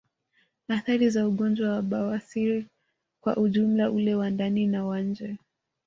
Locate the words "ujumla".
3.37-3.91